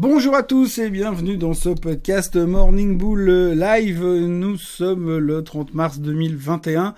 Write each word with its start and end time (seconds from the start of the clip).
Bonjour 0.00 0.36
à 0.36 0.44
tous 0.44 0.78
et 0.78 0.90
bienvenue 0.90 1.36
dans 1.36 1.54
ce 1.54 1.70
podcast 1.70 2.36
Morning 2.36 2.96
Bull 2.96 3.28
Live. 3.58 4.00
Nous 4.04 4.56
sommes 4.56 5.18
le 5.18 5.42
30 5.42 5.74
mars 5.74 5.98
2021. 5.98 6.94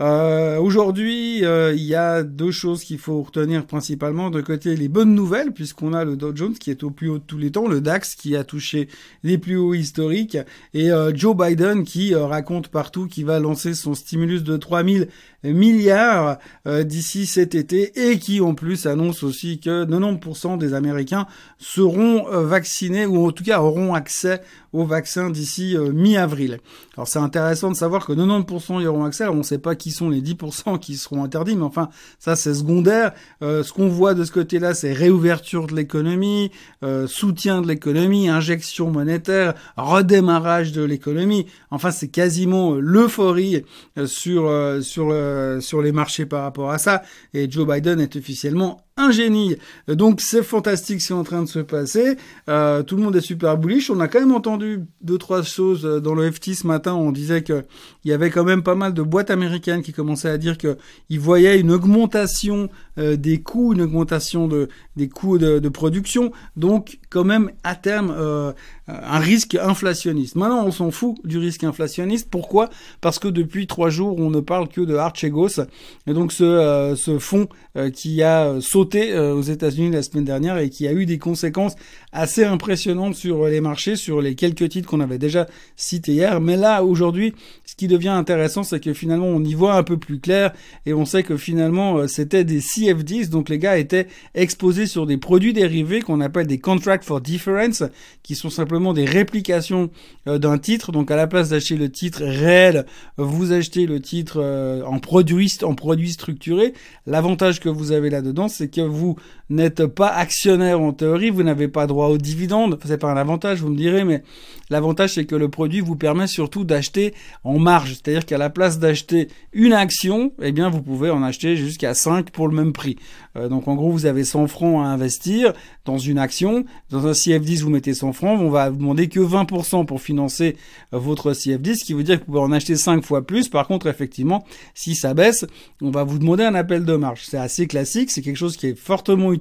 Euh, 0.00 0.58
Aujourd'hui, 0.58 1.46
euh, 1.46 1.72
il 1.74 1.82
y 1.84 1.94
a 1.94 2.22
deux 2.22 2.50
choses 2.50 2.84
qu'il 2.84 2.98
faut 2.98 3.22
retenir 3.22 3.64
principalement. 3.64 4.28
De 4.28 4.40
côté, 4.42 4.76
les 4.76 4.88
bonnes 4.88 5.14
nouvelles, 5.14 5.52
puisqu'on 5.52 5.94
a 5.94 6.04
le 6.04 6.14
Dow 6.14 6.36
Jones 6.36 6.52
qui 6.52 6.70
est 6.70 6.82
au 6.82 6.90
plus 6.90 7.08
haut 7.08 7.18
de 7.18 7.24
tous 7.24 7.38
les 7.38 7.50
temps, 7.50 7.66
le 7.66 7.80
DAX 7.80 8.14
qui 8.14 8.36
a 8.36 8.44
touché 8.44 8.88
les 9.22 9.38
plus 9.38 9.56
hauts 9.56 9.72
historiques, 9.72 10.36
et 10.74 10.90
euh, 10.90 11.10
Joe 11.14 11.34
Biden 11.34 11.84
qui 11.84 12.14
euh, 12.14 12.26
raconte 12.26 12.68
partout 12.68 13.06
qu'il 13.06 13.24
va 13.24 13.38
lancer 13.40 13.72
son 13.72 13.94
stimulus 13.94 14.42
de 14.42 14.56
3000 14.58 15.08
milliards 15.44 16.38
d'ici 16.66 17.24
cet 17.24 17.54
été, 17.54 18.10
et 18.10 18.18
qui 18.18 18.40
en 18.40 18.54
plus 18.54 18.86
annonce 18.86 19.22
aussi 19.22 19.60
que 19.60 19.84
90% 19.84 20.58
des 20.58 20.74
Américains 20.74 21.28
seront 21.58 22.24
vaccinés, 22.44 23.06
ou 23.06 23.24
en 23.24 23.30
tout 23.30 23.44
cas 23.44 23.60
auront 23.60 23.94
accès 23.94 24.42
au 24.72 24.84
vaccin 24.84 25.30
d'ici 25.30 25.76
mi-avril. 25.94 26.58
Alors 26.96 27.06
c'est 27.06 27.20
intéressant 27.20 27.70
de 27.70 27.76
savoir 27.76 28.04
que 28.04 28.14
90% 28.14 28.82
y 28.82 28.88
auront 28.88 29.04
accès, 29.04 29.22
alors 29.22 29.36
on 29.36 29.38
ne 29.38 29.42
sait 29.44 29.58
pas 29.58 29.76
qui 29.76 29.87
sont 29.92 30.10
les 30.10 30.20
10% 30.20 30.78
qui 30.78 30.96
seront 30.96 31.24
interdits, 31.24 31.56
mais 31.56 31.64
enfin, 31.64 31.88
ça 32.18 32.36
c'est 32.36 32.54
secondaire. 32.54 33.12
Euh, 33.42 33.62
ce 33.62 33.72
qu'on 33.72 33.88
voit 33.88 34.14
de 34.14 34.24
ce 34.24 34.32
côté-là, 34.32 34.74
c'est 34.74 34.92
réouverture 34.92 35.66
de 35.66 35.74
l'économie, 35.74 36.50
euh, 36.82 37.06
soutien 37.06 37.62
de 37.62 37.68
l'économie, 37.68 38.28
injection 38.28 38.90
monétaire, 38.90 39.54
redémarrage 39.76 40.72
de 40.72 40.82
l'économie. 40.82 41.46
Enfin, 41.70 41.90
c'est 41.90 42.08
quasiment 42.08 42.74
euh, 42.74 42.80
l'euphorie 42.80 43.64
sur 44.06 44.50
sur 44.82 45.14
sur 45.60 45.82
les 45.82 45.92
marchés 45.92 46.26
par 46.26 46.42
rapport 46.42 46.70
à 46.70 46.78
ça. 46.78 47.02
Et 47.34 47.50
Joe 47.50 47.66
Biden 47.66 48.00
est 48.00 48.16
officiellement 48.16 48.87
un 48.98 49.10
génie. 49.10 49.56
Donc 49.86 50.20
c'est 50.20 50.42
fantastique 50.42 51.00
ce 51.00 51.06
qui 51.06 51.12
est 51.12 51.16
en 51.16 51.24
train 51.24 51.42
de 51.42 51.48
se 51.48 51.60
passer. 51.60 52.16
Euh, 52.48 52.82
tout 52.82 52.96
le 52.96 53.02
monde 53.02 53.16
est 53.16 53.20
super 53.20 53.56
bullish. 53.56 53.90
On 53.90 54.00
a 54.00 54.08
quand 54.08 54.20
même 54.20 54.32
entendu 54.32 54.84
deux 55.00 55.16
trois 55.16 55.42
choses 55.42 55.82
dans 55.82 56.14
le 56.14 56.30
FT 56.30 56.54
ce 56.54 56.66
matin. 56.66 56.94
On 56.94 57.12
disait 57.12 57.42
que 57.42 57.64
il 58.04 58.10
y 58.10 58.12
avait 58.12 58.30
quand 58.30 58.44
même 58.44 58.62
pas 58.62 58.74
mal 58.74 58.92
de 58.92 59.02
boîtes 59.02 59.30
américaines 59.30 59.82
qui 59.82 59.92
commençaient 59.92 60.28
à 60.28 60.38
dire 60.38 60.58
que 60.58 60.76
ils 61.08 61.20
voyaient 61.20 61.60
une 61.60 61.70
augmentation 61.70 62.68
euh, 62.98 63.16
des 63.16 63.40
coûts, 63.40 63.72
une 63.74 63.82
augmentation 63.82 64.48
de 64.48 64.68
des 64.96 65.08
coûts 65.08 65.38
de, 65.38 65.68
production. 65.68 66.32
Donc 66.56 66.98
quand 67.10 67.24
même 67.24 67.52
à 67.62 67.76
terme 67.76 68.12
euh, 68.16 68.52
un 68.88 69.18
risque 69.18 69.54
inflationniste. 69.54 70.34
Maintenant 70.34 70.64
on 70.66 70.72
s'en 70.72 70.90
fout 70.90 71.16
du 71.24 71.38
risque 71.38 71.62
inflationniste. 71.62 72.28
Pourquoi? 72.30 72.68
Parce 73.00 73.20
que 73.20 73.28
depuis 73.28 73.66
trois 73.68 73.90
jours 73.90 74.18
on 74.18 74.30
ne 74.30 74.40
parle 74.40 74.68
que 74.68 74.80
de 74.80 74.96
Archegos 74.96 75.60
et 76.06 76.14
donc 76.14 76.32
euh, 76.40 76.96
ce 76.96 77.18
fonds 77.18 77.48
qui 77.94 78.24
a 78.24 78.60
sauté 78.60 78.87
euh, 78.96 79.34
aux 79.34 79.42
États-Unis 79.42 79.90
la 79.90 80.02
semaine 80.02 80.24
dernière 80.24 80.58
et 80.58 80.70
qui 80.70 80.86
a 80.86 80.92
eu 80.92 81.06
des 81.06 81.18
conséquences 81.18 81.74
assez 82.12 82.44
impressionnantes 82.44 83.14
sur 83.14 83.46
les 83.46 83.60
marchés, 83.60 83.96
sur 83.96 84.20
les 84.20 84.34
quelques 84.34 84.68
titres 84.68 84.88
qu'on 84.88 85.00
avait 85.00 85.18
déjà 85.18 85.46
cités 85.76 86.12
hier. 86.12 86.40
Mais 86.40 86.56
là, 86.56 86.84
aujourd'hui, 86.84 87.34
ce 87.64 87.74
qui 87.76 87.88
devient 87.88 88.08
intéressant, 88.08 88.62
c'est 88.62 88.80
que 88.80 88.92
finalement, 88.92 89.26
on 89.26 89.44
y 89.44 89.54
voit 89.54 89.74
un 89.74 89.82
peu 89.82 89.96
plus 89.96 90.18
clair 90.18 90.52
et 90.86 90.94
on 90.94 91.04
sait 91.04 91.22
que 91.22 91.36
finalement, 91.36 91.98
euh, 91.98 92.06
c'était 92.06 92.44
des 92.44 92.60
CFDs, 92.60 93.28
donc 93.28 93.48
les 93.48 93.58
gars 93.58 93.78
étaient 93.78 94.08
exposés 94.34 94.86
sur 94.86 95.06
des 95.06 95.18
produits 95.18 95.52
dérivés 95.52 96.00
qu'on 96.00 96.20
appelle 96.20 96.46
des 96.46 96.58
contracts 96.58 97.04
for 97.04 97.20
difference, 97.20 97.82
qui 98.22 98.34
sont 98.34 98.50
simplement 98.50 98.92
des 98.92 99.04
réplications 99.04 99.90
euh, 100.26 100.38
d'un 100.38 100.58
titre. 100.58 100.92
Donc 100.92 101.10
à 101.10 101.16
la 101.16 101.26
place 101.26 101.50
d'acheter 101.50 101.76
le 101.76 101.90
titre 101.90 102.24
réel, 102.24 102.86
vous 103.16 103.52
achetez 103.52 103.86
le 103.86 104.00
titre 104.00 104.38
en 104.86 104.98
produit, 104.98 105.52
en 105.62 105.74
produit 105.74 106.10
structuré. 106.10 106.72
L'avantage 107.06 107.60
que 107.60 107.68
vous 107.68 107.92
avez 107.92 108.10
là-dedans, 108.10 108.48
c'est 108.48 108.68
que 108.68 108.77
vous 108.86 109.16
n'êtes 109.50 109.86
pas 109.86 110.08
actionnaire 110.08 110.80
en 110.80 110.92
théorie, 110.92 111.30
vous 111.30 111.42
n'avez 111.42 111.68
pas 111.68 111.86
droit 111.86 112.08
aux 112.08 112.18
dividendes. 112.18 112.78
C'est 112.84 112.98
pas 112.98 113.10
un 113.10 113.16
avantage, 113.16 113.60
vous 113.60 113.70
me 113.70 113.76
direz, 113.76 114.04
mais 114.04 114.22
l'avantage 114.70 115.14
c'est 115.14 115.24
que 115.24 115.34
le 115.34 115.48
produit 115.48 115.80
vous 115.80 115.96
permet 115.96 116.26
surtout 116.26 116.64
d'acheter 116.64 117.14
en 117.44 117.58
marge. 117.58 117.94
C'est-à-dire 117.94 118.26
qu'à 118.26 118.38
la 118.38 118.50
place 118.50 118.78
d'acheter 118.78 119.28
une 119.52 119.72
action, 119.72 120.32
eh 120.42 120.52
bien 120.52 120.68
vous 120.68 120.82
pouvez 120.82 121.10
en 121.10 121.22
acheter 121.22 121.56
jusqu'à 121.56 121.94
5 121.94 122.30
pour 122.30 122.48
le 122.48 122.54
même 122.54 122.72
prix. 122.72 122.96
Euh, 123.36 123.48
donc 123.48 123.68
en 123.68 123.74
gros, 123.74 123.90
vous 123.90 124.06
avez 124.06 124.24
100 124.24 124.46
francs 124.48 124.84
à 124.84 124.88
investir 124.88 125.52
dans 125.84 125.98
une 125.98 126.18
action. 126.18 126.64
Dans 126.90 127.06
un 127.06 127.12
CF10, 127.12 127.62
vous 127.62 127.70
mettez 127.70 127.94
100 127.94 128.12
francs, 128.12 128.38
on 128.40 128.50
va 128.50 128.68
vous 128.70 128.76
demander 128.76 129.08
que 129.08 129.20
20% 129.20 129.86
pour 129.86 130.00
financer 130.00 130.56
euh, 130.92 130.98
votre 130.98 131.32
CF10, 131.32 131.76
ce 131.76 131.84
qui 131.84 131.94
veut 131.94 132.02
dire 132.02 132.16
que 132.16 132.26
vous 132.26 132.32
pouvez 132.32 132.40
en 132.40 132.52
acheter 132.52 132.76
5 132.76 133.02
fois 133.02 133.26
plus. 133.26 133.48
Par 133.48 133.66
contre, 133.66 133.86
effectivement, 133.86 134.44
si 134.74 134.94
ça 134.94 135.14
baisse, 135.14 135.46
on 135.80 135.90
va 135.90 136.04
vous 136.04 136.18
demander 136.18 136.44
un 136.44 136.54
appel 136.54 136.84
de 136.84 136.94
marge. 136.96 137.22
C'est 137.24 137.38
assez 137.38 137.66
classique, 137.66 138.10
c'est 138.10 138.22
quelque 138.22 138.36
chose 138.36 138.56
qui 138.56 138.68
est 138.68 138.78
fortement 138.78 139.32
utilisé 139.32 139.37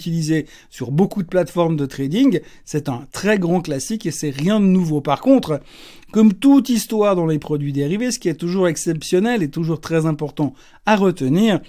sur 0.70 0.92
beaucoup 0.92 1.24
de 1.24 1.28
plateformes 1.28 1.76
de 1.76 1.86
trading. 1.86 2.42
C'est 2.66 2.90
un 2.90 3.08
très 3.12 3.40
grand 3.40 3.62
classique 3.62 4.06
et 4.06 4.12
c'est 4.12 4.30
rien 4.30 4.60
de 4.60 4.66
nouveau. 4.66 5.02
Par 5.02 5.22
contre, 5.22 5.62
comme 6.12 6.34
toute 6.34 6.70
histoire 6.70 7.16
dans 7.16 7.28
les 7.28 7.40
produits 7.40 7.74
dérivés, 7.74 8.12
ce 8.12 8.20
qui 8.20 8.30
est 8.30 8.36
toujours 8.36 8.68
exceptionnel 8.68 9.44
et 9.44 9.50
toujours 9.50 9.82
très 9.82 10.06
important 10.06 10.54
à 10.86 10.96
retenir, 10.96 11.60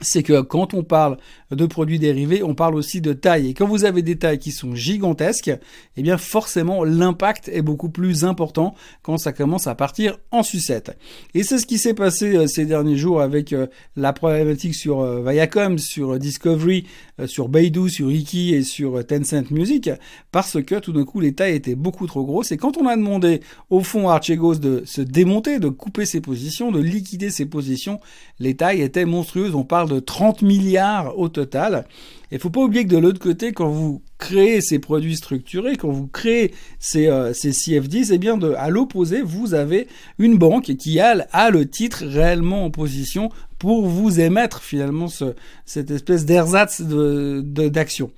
c'est 0.00 0.22
que 0.22 0.40
quand 0.40 0.74
on 0.74 0.82
parle 0.82 1.18
de 1.50 1.66
produits 1.66 1.98
dérivés, 1.98 2.42
on 2.42 2.54
parle 2.54 2.74
aussi 2.74 3.00
de 3.00 3.12
taille. 3.12 3.48
Et 3.48 3.54
quand 3.54 3.66
vous 3.66 3.84
avez 3.84 4.02
des 4.02 4.16
tailles 4.16 4.38
qui 4.38 4.52
sont 4.52 4.74
gigantesques, 4.74 5.52
eh 5.96 6.02
bien 6.02 6.16
forcément 6.16 6.84
l'impact 6.84 7.48
est 7.48 7.62
beaucoup 7.62 7.90
plus 7.90 8.24
important 8.24 8.74
quand 9.02 9.18
ça 9.18 9.32
commence 9.32 9.66
à 9.66 9.74
partir 9.74 10.18
en 10.30 10.42
sucette. 10.42 10.96
Et 11.34 11.42
c'est 11.42 11.58
ce 11.58 11.66
qui 11.66 11.78
s'est 11.78 11.94
passé 11.94 12.36
euh, 12.36 12.46
ces 12.46 12.64
derniers 12.64 12.96
jours 12.96 13.20
avec 13.20 13.52
euh, 13.52 13.66
la 13.96 14.12
problématique 14.12 14.74
sur 14.74 15.00
euh, 15.00 15.22
Viacom, 15.22 15.78
sur 15.78 16.18
Discovery, 16.18 16.86
sur 17.26 17.48
Beidou, 17.48 17.88
sur 17.88 18.10
Iki 18.10 18.54
et 18.54 18.62
sur 18.62 19.04
Tencent 19.06 19.50
Music, 19.50 19.90
parce 20.32 20.62
que 20.62 20.76
tout 20.76 20.92
d'un 20.92 21.04
coup 21.04 21.20
les 21.20 21.34
tailles 21.34 21.54
étaient 21.54 21.74
beaucoup 21.74 22.06
trop 22.06 22.24
grosses. 22.24 22.52
Et 22.52 22.56
quand 22.56 22.78
on 22.78 22.86
a 22.86 22.96
demandé 22.96 23.40
au 23.68 23.80
fond 23.80 24.08
Archegos 24.08 24.56
de 24.56 24.82
se 24.86 25.02
démonter, 25.02 25.58
de 25.58 25.68
couper 25.68 26.06
ses 26.06 26.20
positions, 26.20 26.72
de 26.72 26.80
liquider 26.80 27.30
ses 27.30 27.46
positions, 27.46 28.00
les 28.38 28.54
tailles 28.56 28.80
étaient 28.80 29.04
monstrueuses. 29.04 29.54
On 29.54 29.64
parle 29.64 29.89
de 29.94 30.00
30 30.00 30.42
milliards 30.42 31.18
au 31.18 31.28
total. 31.28 31.86
Il 32.32 32.38
faut 32.38 32.50
pas 32.50 32.60
oublier 32.60 32.84
que 32.84 32.90
de 32.90 32.98
l'autre 32.98 33.18
côté, 33.18 33.52
quand 33.52 33.68
vous 33.68 34.02
créez 34.18 34.60
ces 34.60 34.78
produits 34.78 35.16
structurés, 35.16 35.76
quand 35.76 35.90
vous 35.90 36.06
créez 36.06 36.52
ces, 36.78 37.08
euh, 37.08 37.32
ces 37.32 37.50
CFDs, 37.50 38.12
eh 38.12 38.18
bien, 38.18 38.38
à 38.56 38.70
l'opposé, 38.70 39.22
vous 39.22 39.54
avez 39.54 39.88
une 40.18 40.38
banque 40.38 40.76
qui 40.76 41.00
a, 41.00 41.50
le 41.50 41.68
titre 41.68 42.04
réellement 42.06 42.64
en 42.64 42.70
position 42.70 43.30
pour 43.58 43.86
vous 43.86 44.20
émettre 44.20 44.62
finalement 44.62 45.08
ce, 45.08 45.34
cette 45.66 45.90
espèce 45.90 46.24
d'ersatz 46.24 46.80
de, 46.80 47.42
d'action. 47.68 48.10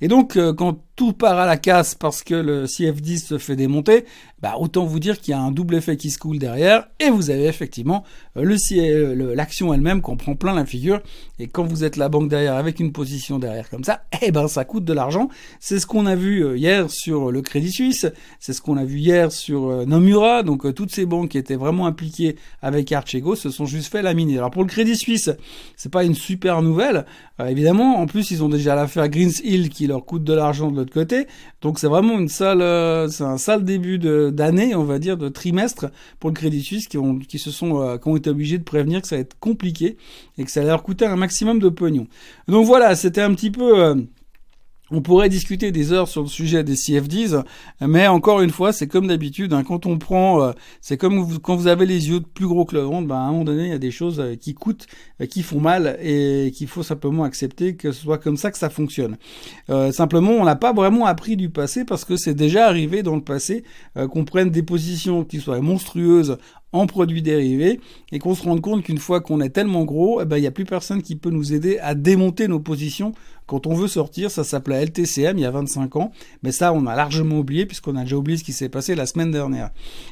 Et 0.00 0.06
donc, 0.06 0.36
euh, 0.36 0.52
quand 0.52 0.78
tout 0.94 1.12
part 1.12 1.38
à 1.38 1.46
la 1.46 1.56
casse 1.56 1.94
parce 1.94 2.22
que 2.22 2.34
le 2.34 2.66
CF10 2.66 3.24
se 3.24 3.38
fait 3.38 3.56
démonter, 3.56 4.04
bah 4.40 4.54
autant 4.58 4.84
vous 4.84 5.00
dire 5.00 5.20
qu'il 5.20 5.32
y 5.32 5.34
a 5.34 5.40
un 5.40 5.50
double 5.50 5.74
effet 5.76 5.96
qui 5.96 6.10
se 6.10 6.18
coule 6.18 6.38
derrière, 6.38 6.88
et 7.00 7.10
vous 7.10 7.30
avez 7.30 7.46
effectivement 7.46 8.04
euh, 8.36 9.34
l'action 9.34 9.74
elle-même 9.74 10.00
qu'on 10.00 10.16
prend 10.16 10.36
plein 10.36 10.54
la 10.54 10.66
figure. 10.66 11.00
Et 11.40 11.48
quand 11.48 11.64
vous 11.64 11.82
êtes 11.82 11.96
la 11.96 12.08
banque 12.08 12.28
derrière 12.28 12.54
avec 12.54 12.78
une 12.78 12.92
position 12.92 13.40
derrière 13.40 13.57
comme 13.70 13.84
ça, 13.84 14.02
eh 14.22 14.30
ben 14.30 14.48
ça 14.48 14.64
coûte 14.64 14.84
de 14.84 14.92
l'argent. 14.92 15.28
C'est 15.60 15.78
ce 15.78 15.86
qu'on 15.86 16.06
a 16.06 16.14
vu 16.14 16.44
euh, 16.44 16.56
hier 16.56 16.90
sur 16.90 17.32
le 17.32 17.42
Crédit 17.42 17.70
Suisse, 17.72 18.06
c'est 18.40 18.52
ce 18.52 18.60
qu'on 18.60 18.76
a 18.76 18.84
vu 18.84 18.98
hier 18.98 19.32
sur 19.32 19.86
Nomura. 19.86 20.42
Donc 20.42 20.74
toutes 20.74 20.92
ces 20.92 21.06
banques 21.06 21.30
qui 21.30 21.38
étaient 21.38 21.56
vraiment 21.56 21.86
impliquées 21.86 22.36
avec 22.62 22.92
Archegos 22.92 23.36
se 23.36 23.50
sont 23.50 23.66
juste 23.66 23.90
fait 23.90 24.02
laminer. 24.02 24.38
Alors 24.38 24.50
pour 24.50 24.62
le 24.62 24.68
Crédit 24.68 24.96
Suisse, 24.96 25.30
c'est 25.76 25.90
pas 25.90 26.04
une 26.04 26.14
super 26.14 26.62
nouvelle, 26.62 27.06
évidemment. 27.46 27.98
En 27.98 28.06
plus, 28.06 28.30
ils 28.30 28.42
ont 28.42 28.48
déjà 28.48 28.74
l'affaire 28.74 29.08
Greens 29.08 29.40
Hill 29.42 29.68
qui 29.68 29.86
leur 29.86 30.04
coûte 30.04 30.24
de 30.24 30.32
l'argent 30.32 30.70
de 30.70 30.76
l'autre 30.76 30.92
côté. 30.92 31.26
Donc 31.60 31.78
c'est 31.78 31.88
vraiment 31.88 32.18
une 32.18 32.28
sale, 32.28 32.62
euh, 32.62 33.08
c'est 33.08 33.24
un 33.24 33.38
sale 33.38 33.64
début 33.64 33.98
d'année, 33.98 34.74
on 34.74 34.84
va 34.84 34.98
dire, 34.98 35.16
de 35.16 35.28
trimestre 35.28 35.86
pour 36.20 36.30
le 36.30 36.34
Crédit 36.34 36.62
Suisse 36.62 36.86
qui 36.86 36.98
ont, 36.98 37.18
qui 37.18 37.42
euh, 37.62 37.98
ont 38.04 38.16
été 38.16 38.30
obligés 38.30 38.58
de 38.58 38.64
prévenir 38.64 39.02
que 39.02 39.08
ça 39.08 39.16
va 39.16 39.22
être 39.22 39.38
compliqué 39.38 39.96
et 40.36 40.44
que 40.44 40.50
ça 40.50 40.60
allait 40.60 40.68
leur 40.68 40.82
coûter 40.82 41.06
un 41.06 41.16
maximum 41.16 41.58
de 41.58 41.68
pognon. 41.68 42.06
Donc 42.46 42.64
voilà, 42.64 42.94
c'était 42.94 43.22
un 43.22 43.34
petit 43.34 43.47
peu 43.50 43.82
euh, 43.82 43.94
on 44.90 45.02
pourrait 45.02 45.28
discuter 45.28 45.70
des 45.70 45.92
heures 45.92 46.08
sur 46.08 46.22
le 46.22 46.28
sujet 46.28 46.64
des 46.64 46.74
CFDs, 46.74 47.42
mais 47.82 48.06
encore 48.06 48.40
une 48.40 48.48
fois, 48.48 48.72
c'est 48.72 48.86
comme 48.86 49.06
d'habitude, 49.06 49.52
hein, 49.52 49.62
quand 49.62 49.84
on 49.84 49.98
prend, 49.98 50.42
euh, 50.42 50.52
c'est 50.80 50.96
comme 50.96 51.38
quand 51.40 51.56
vous 51.56 51.66
avez 51.66 51.84
les 51.84 52.08
yeux 52.08 52.20
plus 52.20 52.46
gros 52.46 52.64
que 52.64 52.74
le 52.74 52.82
ventre, 52.82 53.06
ben, 53.06 53.16
à 53.16 53.18
un 53.18 53.32
moment 53.32 53.44
donné, 53.44 53.64
il 53.64 53.68
y 53.68 53.74
a 53.74 53.78
des 53.78 53.90
choses 53.90 54.18
euh, 54.18 54.34
qui 54.34 54.54
coûtent, 54.54 54.86
qui 55.28 55.42
font 55.42 55.60
mal, 55.60 55.98
et 56.02 56.52
qu'il 56.54 56.68
faut 56.68 56.82
simplement 56.82 57.24
accepter 57.24 57.76
que 57.76 57.92
ce 57.92 58.00
soit 58.00 58.16
comme 58.16 58.38
ça 58.38 58.50
que 58.50 58.56
ça 58.56 58.70
fonctionne. 58.70 59.18
simplement, 59.90 60.30
on 60.30 60.44
n'a 60.44 60.56
pas 60.56 60.72
vraiment 60.72 61.04
appris 61.04 61.36
du 61.36 61.50
passé 61.50 61.84
parce 61.84 62.04
que 62.04 62.16
c'est 62.16 62.34
déjà 62.34 62.66
arrivé 62.66 63.02
dans 63.02 63.16
le 63.16 63.22
passé 63.22 63.64
qu'on 64.10 64.24
prenne 64.24 64.50
des 64.50 64.62
positions 64.62 65.24
qui 65.24 65.40
soient 65.40 65.60
monstrueuses 65.60 66.38
en 66.72 66.86
produits 66.86 67.22
dérivés 67.22 67.80
et 68.12 68.18
qu'on 68.18 68.34
se 68.34 68.42
rende 68.42 68.60
compte 68.60 68.82
qu'une 68.84 68.98
fois 68.98 69.20
qu'on 69.20 69.40
est 69.40 69.50
tellement 69.50 69.84
gros, 69.84 70.20
eh 70.20 70.24
ben, 70.24 70.36
il 70.36 70.42
n'y 70.42 70.46
a 70.46 70.50
plus 70.52 70.64
personne 70.64 71.02
qui 71.02 71.16
peut 71.16 71.30
nous 71.30 71.52
aider 71.52 71.78
à 71.78 71.94
démonter 71.94 72.48
nos 72.48 72.60
positions 72.60 73.12
Quand 73.48 73.66
on 73.66 73.72
veut 73.72 73.88
sortir, 73.88 74.30
ça 74.30 74.44
s'appelait 74.44 74.84
LTCM 74.84 75.38
il 75.38 75.40
y 75.40 75.46
a 75.46 75.50
25 75.50 75.96
ans, 75.96 76.12
mais 76.42 76.52
ça 76.52 76.74
on 76.74 76.86
a 76.86 76.94
largement 76.94 77.38
oublié 77.38 77.64
puisqu'on 77.64 77.96
a 77.96 78.02
déjà 78.02 78.16
oublié 78.16 78.36
ce 78.36 78.44
qui 78.44 78.52
s'est 78.52 78.68
passé 78.68 78.94
la 78.94 79.06
semaine 79.06 79.30
dernière. 79.30 79.70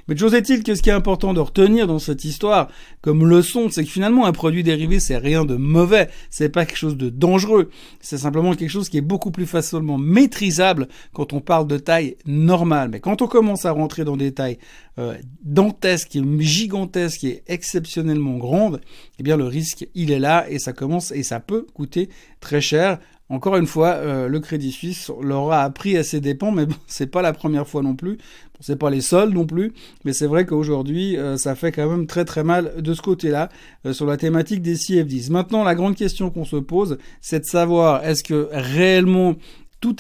Mais 0.09 0.17
chose 0.17 0.33
est-il 0.33 0.63
que 0.63 0.75
ce 0.75 0.81
qui 0.81 0.89
est 0.89 0.95
important 0.95 1.35
de 1.35 1.41
retenir 1.41 1.87
dans 1.87 1.99
cette 1.99 2.25
histoire 2.25 2.69
comme 3.03 3.29
leçon, 3.29 3.69
c'est 3.71 3.85
que 3.85 3.91
finalement 3.91 4.25
un 4.25 4.33
produit 4.33 4.63
dérivé 4.63 5.01
c'est 5.01 5.19
rien 5.19 5.45
de 5.45 5.57
mauvais, 5.57 6.09
c'est 6.31 6.49
pas 6.49 6.65
quelque 6.65 6.79
chose 6.79 6.97
de 6.97 7.11
dangereux, 7.11 7.69
c'est 8.01 8.17
simplement 8.17 8.55
quelque 8.55 8.71
chose 8.71 8.89
qui 8.89 8.97
est 8.97 9.03
beaucoup 9.03 9.31
plus 9.31 9.45
facilement 9.45 9.99
maîtrisable 9.99 10.89
quand 11.13 11.35
on 11.35 11.41
parle 11.41 11.67
de 11.67 11.77
taille 11.77 12.17
normale. 12.25 12.89
Mais 12.89 13.01
quand 13.01 13.21
on 13.21 13.27
commence 13.27 13.67
à 13.67 13.71
rentrer 13.73 14.05
dans 14.05 14.17
des 14.17 14.33
tailles 14.33 14.59
euh, 14.99 15.15
dantesques, 15.43 16.19
gigantesques 16.39 17.25
et 17.25 17.43
exceptionnellement 17.49 18.39
grandes, 18.39 18.81
eh 19.19 19.23
bien 19.23 19.37
le 19.37 19.45
risque 19.45 19.87
il 19.95 20.11
est 20.11 20.21
là 20.21 20.47
et 20.49 20.59
ça 20.59 20.73
commence 20.73 21.11
et 21.11 21.23
ça 21.23 21.39
peut 21.39 21.67
coûter 21.75 22.09
très 22.41 22.63
cher. 22.63 22.99
Encore 23.29 23.57
une 23.57 23.67
fois, 23.67 23.95
euh, 23.95 24.29
le 24.29 24.39
Crédit 24.39 24.71
Suisse 24.71 25.11
l'aura 25.21 25.63
appris 25.63 25.97
à 25.97 26.05
ses 26.05 26.21
dépens, 26.21 26.53
mais 26.53 26.67
bon, 26.67 26.77
c'est 26.87 27.09
pas 27.09 27.23
la 27.23 27.33
première 27.33 27.67
fois 27.67 27.83
non 27.83 27.97
plus. 27.97 28.17
Bon, 28.17 28.61
c'est 28.61 28.79
pas 28.79 28.89
les 28.89 29.01
seuls 29.01 29.31
non 29.31 29.47
plus, 29.47 29.73
mais 30.05 30.13
c'est 30.13 30.29
vrai 30.29 30.47
qu'aujourd'hui, 30.47 31.17
euh, 31.17 31.37
ça 31.37 31.57
fait 31.57 31.73
quand 31.73 31.91
même 31.91 32.07
très 32.07 32.25
très 32.25 32.45
mal 32.45 32.81
de 32.81 32.95
ce 32.95 33.03
côté-là 33.03 33.49
euh, 33.85 33.93
sur 33.93 34.07
la 34.07 34.17
thématique 34.17 34.63
des 34.63 34.77
CFDs. 34.77 35.31
Maintenant, 35.31 35.65
la 35.65 35.75
grande 35.75 35.97
question 35.97 36.31
qu'on 36.31 36.45
se 36.45 36.57
pose, 36.57 36.99
c'est 37.21 37.41
de 37.41 37.45
savoir 37.45 38.05
est-ce 38.05 38.23
que 38.23 38.49
réellement 38.53 39.35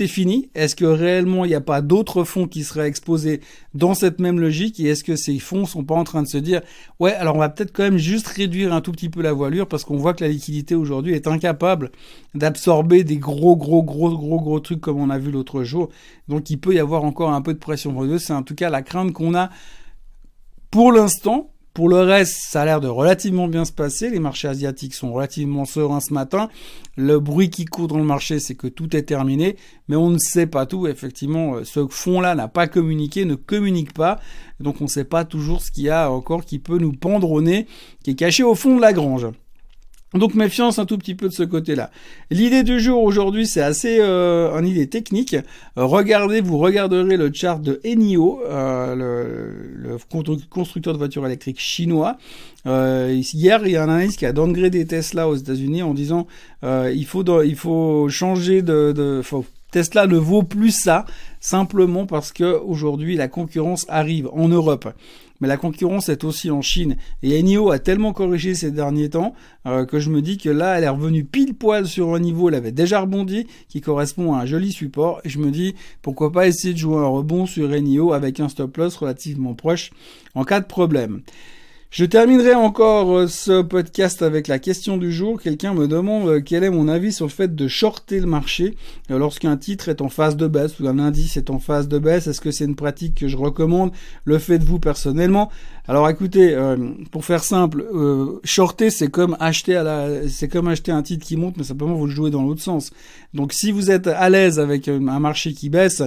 est 0.00 0.06
fini 0.06 0.50
Est-ce 0.54 0.76
que 0.76 0.84
réellement 0.84 1.44
il 1.44 1.48
n'y 1.48 1.54
a 1.54 1.60
pas 1.60 1.80
d'autres 1.80 2.24
fonds 2.24 2.46
qui 2.46 2.64
seraient 2.64 2.88
exposés 2.88 3.40
dans 3.74 3.94
cette 3.94 4.20
même 4.20 4.40
logique? 4.40 4.80
Et 4.80 4.84
est-ce 4.84 5.04
que 5.04 5.16
ces 5.16 5.38
fonds 5.38 5.66
sont 5.66 5.84
pas 5.84 5.94
en 5.94 6.04
train 6.04 6.22
de 6.22 6.28
se 6.28 6.38
dire 6.38 6.62
ouais 7.00 7.14
alors 7.14 7.36
on 7.36 7.40
va 7.40 7.48
peut-être 7.48 7.72
quand 7.72 7.82
même 7.82 7.98
juste 7.98 8.26
réduire 8.26 8.72
un 8.72 8.80
tout 8.80 8.92
petit 8.92 9.08
peu 9.08 9.22
la 9.22 9.32
voilure 9.32 9.68
parce 9.68 9.84
qu'on 9.84 9.96
voit 9.96 10.14
que 10.14 10.24
la 10.24 10.30
liquidité 10.30 10.74
aujourd'hui 10.74 11.14
est 11.14 11.26
incapable 11.26 11.90
d'absorber 12.34 13.04
des 13.04 13.18
gros 13.18 13.56
gros 13.56 13.82
gros 13.82 14.16
gros 14.16 14.40
gros 14.40 14.60
trucs 14.60 14.80
comme 14.80 14.98
on 14.98 15.10
a 15.10 15.18
vu 15.18 15.30
l'autre 15.30 15.64
jour. 15.64 15.90
Donc 16.28 16.50
il 16.50 16.58
peut 16.58 16.74
y 16.74 16.78
avoir 16.78 17.04
encore 17.04 17.32
un 17.32 17.42
peu 17.42 17.54
de 17.54 17.58
pression. 17.58 17.96
C'est 18.18 18.32
en 18.32 18.42
tout 18.42 18.54
cas 18.54 18.70
la 18.70 18.82
crainte 18.82 19.12
qu'on 19.12 19.34
a 19.34 19.50
pour 20.70 20.92
l'instant 20.92 21.50
pour 21.76 21.90
le 21.90 22.00
reste, 22.00 22.38
ça 22.48 22.62
a 22.62 22.64
l'air 22.64 22.80
de 22.80 22.88
relativement 22.88 23.48
bien 23.48 23.66
se 23.66 23.72
passer. 23.72 24.08
Les 24.08 24.18
marchés 24.18 24.48
asiatiques 24.48 24.94
sont 24.94 25.12
relativement 25.12 25.66
sereins 25.66 26.00
ce 26.00 26.14
matin. 26.14 26.48
Le 26.96 27.20
bruit 27.20 27.50
qui 27.50 27.66
court 27.66 27.86
dans 27.86 27.98
le 27.98 28.02
marché, 28.02 28.40
c'est 28.40 28.54
que 28.54 28.66
tout 28.66 28.96
est 28.96 29.02
terminé, 29.02 29.56
mais 29.86 29.94
on 29.94 30.08
ne 30.08 30.16
sait 30.16 30.46
pas 30.46 30.64
tout. 30.64 30.86
Effectivement, 30.86 31.62
ce 31.64 31.86
fonds-là 31.86 32.34
n'a 32.34 32.48
pas 32.48 32.66
communiqué, 32.66 33.26
ne 33.26 33.34
communique 33.34 33.92
pas. 33.92 34.18
Donc 34.58 34.80
on 34.80 34.84
ne 34.84 34.88
sait 34.88 35.04
pas 35.04 35.26
toujours 35.26 35.60
ce 35.60 35.70
qu'il 35.70 35.84
y 35.84 35.90
a 35.90 36.10
encore 36.10 36.46
qui 36.46 36.58
peut 36.58 36.78
nous 36.78 36.94
pendre 36.94 37.30
au 37.30 37.42
nez, 37.42 37.66
qui 38.02 38.12
est 38.12 38.14
caché 38.14 38.42
au 38.42 38.54
fond 38.54 38.76
de 38.76 38.80
la 38.80 38.94
grange. 38.94 39.26
Donc 40.14 40.34
méfiance 40.34 40.78
un 40.78 40.86
tout 40.86 40.98
petit 40.98 41.14
peu 41.14 41.28
de 41.28 41.32
ce 41.32 41.42
côté-là. 41.42 41.90
L'idée 42.30 42.62
du 42.62 42.78
jour 42.78 43.02
aujourd'hui, 43.02 43.46
c'est 43.46 43.60
assez 43.60 43.98
euh, 44.00 44.56
une 44.56 44.66
idée 44.66 44.86
technique. 44.86 45.34
Euh, 45.34 45.84
regardez, 45.84 46.40
vous 46.40 46.58
regarderez 46.58 47.16
le 47.16 47.30
chart 47.32 47.60
de 47.60 47.80
Enio, 47.84 48.40
euh, 48.46 48.94
le, 48.94 49.98
constructeur 50.48 50.92
de 50.92 50.98
voitures 50.98 51.26
électriques 51.26 51.58
chinois. 51.58 52.18
hier, 52.64 53.60
il 53.64 53.72
y 53.72 53.76
a 53.76 53.82
un 53.82 53.88
analyste 53.88 54.18
qui 54.18 54.26
a 54.26 54.32
downgradé 54.32 54.86
Tesla 54.86 55.28
aux 55.28 55.36
États-Unis 55.36 55.82
en 55.82 55.92
disant 55.92 56.26
il 56.62 57.04
faut 57.04 57.24
il 57.42 57.56
faut 57.56 58.08
changer 58.08 58.62
de 58.62 59.20
Tesla 59.76 60.06
ne 60.06 60.16
vaut 60.16 60.42
plus 60.42 60.70
ça 60.70 61.04
simplement 61.38 62.06
parce 62.06 62.32
que 62.32 62.58
aujourd'hui 62.60 63.14
la 63.14 63.28
concurrence 63.28 63.84
arrive 63.90 64.30
en 64.32 64.48
Europe 64.48 64.88
mais 65.40 65.48
la 65.48 65.58
concurrence 65.58 66.08
est 66.08 66.24
aussi 66.24 66.50
en 66.50 66.62
Chine. 66.62 66.96
Et 67.22 67.42
NIO 67.42 67.70
a 67.70 67.78
tellement 67.78 68.14
corrigé 68.14 68.54
ces 68.54 68.70
derniers 68.70 69.10
temps 69.10 69.34
euh, 69.66 69.84
que 69.84 69.98
je 69.98 70.08
me 70.08 70.22
dis 70.22 70.38
que 70.38 70.48
là, 70.48 70.78
elle 70.78 70.84
est 70.84 70.88
revenue 70.88 71.24
pile 71.24 71.52
poil 71.52 71.86
sur 71.86 72.14
un 72.14 72.20
niveau, 72.20 72.48
elle 72.48 72.54
avait 72.54 72.72
déjà 72.72 73.00
rebondi, 73.00 73.46
qui 73.68 73.82
correspond 73.82 74.32
à 74.32 74.38
un 74.38 74.46
joli 74.46 74.72
support. 74.72 75.20
Et 75.24 75.28
je 75.28 75.38
me 75.38 75.50
dis, 75.50 75.74
pourquoi 76.00 76.32
pas 76.32 76.46
essayer 76.46 76.72
de 76.72 76.78
jouer 76.78 76.96
un 76.96 77.06
rebond 77.06 77.44
sur 77.44 77.68
NIO 77.68 78.14
avec 78.14 78.40
un 78.40 78.48
stop 78.48 78.74
loss 78.78 78.96
relativement 78.96 79.52
proche 79.52 79.90
en 80.34 80.44
cas 80.44 80.60
de 80.60 80.66
problème. 80.66 81.20
Je 81.90 82.04
terminerai 82.04 82.54
encore 82.54 83.16
euh, 83.16 83.28
ce 83.28 83.62
podcast 83.62 84.20
avec 84.20 84.48
la 84.48 84.58
question 84.58 84.96
du 84.96 85.12
jour. 85.12 85.40
Quelqu'un 85.40 85.72
me 85.72 85.86
demande 85.86 86.28
euh, 86.28 86.40
quel 86.44 86.64
est 86.64 86.70
mon 86.70 86.88
avis 86.88 87.12
sur 87.12 87.26
le 87.26 87.30
fait 87.30 87.54
de 87.54 87.68
shorter 87.68 88.18
le 88.18 88.26
marché 88.26 88.76
euh, 89.10 89.18
lorsqu'un 89.18 89.56
titre 89.56 89.88
est 89.88 90.02
en 90.02 90.08
phase 90.08 90.36
de 90.36 90.48
baisse 90.48 90.80
ou 90.80 90.88
un 90.88 90.98
indice 90.98 91.36
est 91.36 91.48
en 91.48 91.60
phase 91.60 91.86
de 91.86 91.98
baisse? 91.98 92.26
Est-ce 92.26 92.40
que 92.40 92.50
c'est 92.50 92.64
une 92.64 92.74
pratique 92.74 93.14
que 93.14 93.28
je 93.28 93.36
recommande? 93.36 93.92
Le 94.24 94.38
faites-vous 94.38 94.80
personnellement? 94.80 95.50
Alors 95.86 96.08
écoutez, 96.10 96.56
pour 97.12 97.24
faire 97.24 97.44
simple, 97.44 97.86
shorter 98.42 98.90
c'est 98.90 99.06
comme 99.06 99.36
acheter 99.38 99.76
à 99.76 99.84
la, 99.84 100.28
c'est 100.28 100.48
comme 100.48 100.66
acheter 100.66 100.90
un 100.90 101.02
titre 101.02 101.24
qui 101.24 101.36
monte, 101.36 101.56
mais 101.56 101.62
simplement 101.62 101.94
vous 101.94 102.06
le 102.06 102.12
jouez 102.12 102.30
dans 102.32 102.42
l'autre 102.42 102.60
sens. 102.60 102.90
Donc 103.34 103.52
si 103.52 103.70
vous 103.70 103.92
êtes 103.92 104.08
à 104.08 104.28
l'aise 104.28 104.58
avec 104.58 104.88
un 104.88 105.20
marché 105.20 105.52
qui 105.52 105.68
baisse, 105.68 106.02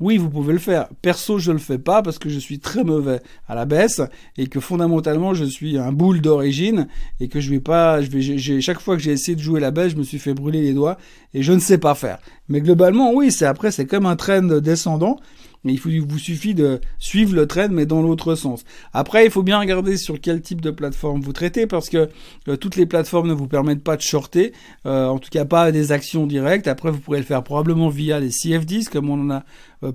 oui, 0.00 0.16
vous 0.16 0.30
pouvez 0.30 0.54
le 0.54 0.58
faire. 0.58 0.88
Perso, 1.02 1.38
je 1.38 1.52
le 1.52 1.58
fais 1.58 1.78
pas 1.78 2.02
parce 2.02 2.18
que 2.18 2.30
je 2.30 2.38
suis 2.38 2.58
très 2.58 2.84
mauvais 2.84 3.20
à 3.46 3.54
la 3.54 3.66
baisse 3.66 4.00
et 4.38 4.46
que 4.46 4.58
fondamentalement, 4.58 5.34
je 5.34 5.44
suis 5.44 5.76
un 5.76 5.92
boule 5.92 6.22
d'origine 6.22 6.88
et 7.20 7.28
que 7.28 7.38
je 7.38 7.50
vais 7.50 7.60
pas, 7.60 8.00
je 8.00 8.10
vais, 8.10 8.22
j'ai, 8.22 8.60
chaque 8.62 8.80
fois 8.80 8.96
que 8.96 9.02
j'ai 9.02 9.12
essayé 9.12 9.36
de 9.36 9.42
jouer 9.42 9.60
la 9.60 9.70
baisse, 9.70 9.92
je 9.92 9.96
me 9.96 10.02
suis 10.02 10.18
fait 10.18 10.32
brûler 10.32 10.62
les 10.62 10.72
doigts 10.72 10.96
et 11.34 11.42
je 11.42 11.52
ne 11.52 11.58
sais 11.58 11.78
pas 11.78 11.94
faire. 11.94 12.18
Mais 12.48 12.62
globalement, 12.62 13.12
oui, 13.12 13.30
c'est 13.30 13.44
après, 13.46 13.70
c'est 13.70 13.86
comme 13.86 14.06
un 14.06 14.16
trend 14.16 14.42
descendant. 14.42 15.18
Mais 15.62 15.74
il 15.74 16.00
vous 16.00 16.18
suffit 16.18 16.54
de 16.54 16.80
suivre 16.98 17.34
le 17.34 17.46
trend, 17.46 17.68
mais 17.70 17.84
dans 17.84 18.00
l'autre 18.00 18.34
sens. 18.34 18.64
Après, 18.94 19.26
il 19.26 19.30
faut 19.30 19.42
bien 19.42 19.60
regarder 19.60 19.98
sur 19.98 20.18
quel 20.18 20.40
type 20.40 20.62
de 20.62 20.70
plateforme 20.70 21.20
vous 21.20 21.34
traitez, 21.34 21.66
parce 21.66 21.90
que 21.90 22.08
euh, 22.48 22.56
toutes 22.56 22.76
les 22.76 22.86
plateformes 22.86 23.28
ne 23.28 23.34
vous 23.34 23.46
permettent 23.46 23.84
pas 23.84 23.96
de 23.96 24.00
shorter, 24.00 24.54
euh, 24.86 25.08
en 25.08 25.18
tout 25.18 25.28
cas 25.30 25.44
pas 25.44 25.70
des 25.70 25.92
actions 25.92 26.26
directes. 26.26 26.66
Après, 26.66 26.90
vous 26.90 26.98
pourrez 26.98 27.18
le 27.18 27.24
faire 27.24 27.42
probablement 27.42 27.90
via 27.90 28.20
les 28.20 28.30
CFDs, 28.30 28.88
comme 28.90 29.10
on 29.10 29.20
en 29.20 29.30
a 29.30 29.44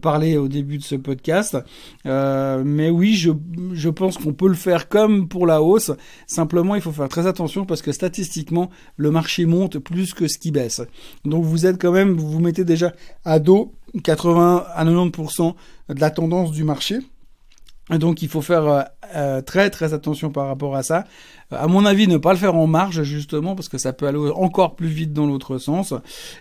parlé 0.02 0.38
au 0.38 0.48
début 0.48 0.78
de 0.78 0.84
ce 0.84 0.96
podcast. 0.96 1.58
mais 2.06 2.90
oui, 2.90 3.16
je, 3.16 3.32
je 3.74 3.90
pense 3.90 4.18
qu'on 4.18 4.34
peut 4.34 4.48
le 4.48 4.56
faire 4.56 4.90
comme 4.90 5.28
pour 5.28 5.46
la 5.46 5.62
hausse. 5.62 5.92
Simplement, 6.28 6.76
il 6.76 6.82
faut 6.82 6.92
faire 6.92 7.10
très 7.10 7.28
attention 7.28 7.66
parce 7.66 7.82
que 7.82 7.92
statistiquement, 7.92 8.70
le 8.98 9.12
marché 9.12 9.46
monte 9.46 9.80
plus 9.80 10.14
que 10.14 10.28
ce 10.28 10.38
qui 10.38 10.52
baisse. 10.52 10.82
Donc 11.24 11.44
vous 11.44 11.66
êtes 11.66 11.82
quand 11.82 11.92
même, 11.92 12.14
vous 12.14 12.30
vous 12.30 12.40
mettez 12.40 12.64
déjà 12.64 12.94
à 13.24 13.40
dos 13.40 13.74
80 14.04 14.66
à 14.74 14.86
90% 14.86 15.54
de 15.90 16.00
la 16.00 16.12
tendance 16.12 16.52
du 16.52 16.64
marché. 16.64 17.00
Donc 17.90 18.24
il 18.24 18.30
faut 18.30 18.42
faire 18.42 18.68
euh, 18.68 18.82
euh, 19.16 19.42
très 19.42 19.70
très 19.70 19.94
attention 19.94 20.32
par 20.32 20.48
rapport 20.48 20.76
à 20.76 20.82
ça. 20.82 21.06
Euh, 21.54 21.58
à 21.60 21.68
mon 21.68 21.86
avis, 21.86 22.08
ne 22.08 22.18
pas 22.18 22.34
le 22.34 22.40
faire 22.40 22.56
en 22.56 22.66
marge 22.66 23.04
justement 23.04 23.56
parce 23.56 23.70
que 23.70 23.78
ça 23.78 23.94
peut 23.94 24.08
aller 24.08 24.18
encore 24.18 24.76
plus 24.76 24.88
vite 24.88 25.14
dans 25.14 25.28
l'autre 25.28 25.60
sens. 25.60 25.94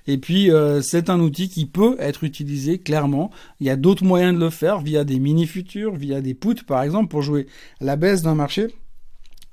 Et 0.06 0.16
puis 0.16 0.50
c'est 0.82 1.10
un 1.10 1.20
outil 1.20 1.48
qui 1.48 1.66
peut 1.66 1.96
être 1.98 2.24
utilisé 2.24 2.78
clairement. 2.78 3.30
Il 3.60 3.66
y 3.66 3.70
a 3.70 3.76
d'autres 3.76 4.04
moyens 4.04 4.34
de 4.34 4.40
le 4.40 4.50
faire 4.50 4.80
via 4.80 5.04
des 5.04 5.18
mini 5.18 5.46
futurs, 5.46 5.94
via 5.94 6.20
des 6.20 6.34
puts 6.34 6.64
par 6.66 6.82
exemple 6.82 7.08
pour 7.08 7.22
jouer 7.22 7.46
la 7.80 7.96
baisse 7.96 8.22
d'un 8.22 8.34
marché 8.34 8.68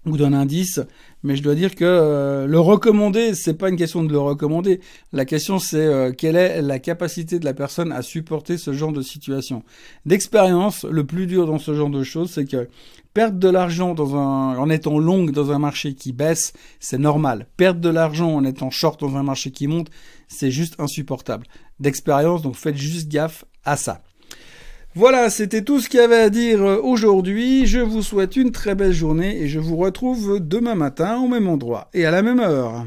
ou 0.06 0.18
d'un 0.18 0.33
indice, 0.33 0.80
mais 1.24 1.36
je 1.36 1.44
dois 1.44 1.53
dire 1.53 1.75
que 1.75 1.86
euh, 1.86 2.48
le 2.48 2.59
recommander, 2.59 3.36
c'est 3.36 3.53
pas 3.53 3.69
une 3.69 3.75
question 3.75 4.03
de 4.03 4.12
le 4.12 4.19
recommander. 4.19 4.81
La 5.13 5.25
question 5.25 5.59
c'est 5.59 5.77
euh, 5.77 6.12
quelle 6.12 6.36
est 6.36 6.62
la 6.62 6.80
capacité 6.80 7.38
de 7.38 7.45
la 7.45 7.53
personne 7.53 7.92
à 7.92 8.01
supporter 8.01 8.57
ce 8.57 8.74
genre 8.74 8.94
de 8.94 9.01
situation. 9.01 9.63
D'expérience, 10.06 10.86
le 10.86 11.05
plus 11.05 11.27
dur 11.27 11.46
dans 11.46 11.60
ce 11.60 11.75
genre 11.75 11.89
de 11.89 12.03
choses, 12.03 12.31
c'est 12.31 12.46
que 12.46 12.67
perdre 13.13 13.38
de 13.38 13.50
l'argent 13.50 13.93
en 13.93 14.70
étant 14.70 14.98
longue 14.98 15.31
dans 15.31 15.51
un 15.51 15.60
marché 15.60 15.93
qui 15.93 16.13
baisse, 16.13 16.53
c'est 16.79 16.98
normal. 16.98 17.48
Perdre 17.58 17.81
de 17.81 17.89
l'argent 17.89 18.34
en 18.34 18.43
étant 18.46 18.70
short 18.70 19.00
dans 19.01 19.17
un 19.17 19.24
marché 19.24 19.51
qui 19.51 19.67
monte, 19.67 19.89
c'est 20.27 20.51
juste 20.51 20.75
insupportable. 20.79 21.46
D'expérience, 21.79 22.41
donc 22.41 22.55
faites 22.55 22.77
juste 22.77 23.10
gaffe 23.10 23.46
à 23.65 23.77
ça. 23.77 24.01
Voilà, 24.93 25.29
c'était 25.29 25.62
tout 25.62 25.79
ce 25.79 25.88
qu'il 25.88 26.01
y 26.01 26.03
avait 26.03 26.19
à 26.19 26.29
dire 26.29 26.62
euh, 26.62 26.81
aujourd'hui. 26.83 27.65
Je 27.65 27.79
vous 27.79 28.01
souhaite 28.01 28.36
une 28.36 28.51
très 28.51 28.75
belle 28.75 28.91
journée 28.91 29.38
et 29.41 29.48
je 29.48 29.57
vous 29.57 29.77
retrouve 29.77 30.39
demain 30.41 30.75
matin 30.75 31.17
au 31.19 31.29
même 31.29 31.48
endroit 31.48 31.89
et 31.93 32.05
à 32.05 32.12
la 32.12 32.21
même 32.21 32.41
heure. 32.41 32.86